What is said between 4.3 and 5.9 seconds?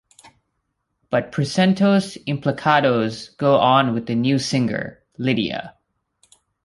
singer, Lydia.